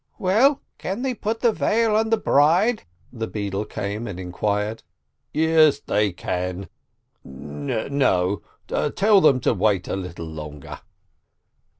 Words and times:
86 0.15 0.17
SPEKTOK 0.17 0.25
"Well, 0.25 0.61
can 0.79 1.01
they 1.03 1.13
put 1.13 1.39
the 1.41 1.51
veil 1.51 1.95
on 1.95 2.09
the 2.09 2.17
bride?" 2.17 2.85
the 3.13 3.27
beadle 3.27 3.65
came 3.65 4.07
and 4.07 4.19
inquired. 4.19 4.81
"Yes, 5.31 5.77
they 5.77 6.11
can... 6.11 6.69
No, 7.23 8.41
tell 8.95 9.21
them 9.21 9.39
to 9.41 9.53
wait 9.53 9.87
a 9.87 9.95
little 9.95 10.25
longer 10.25 10.79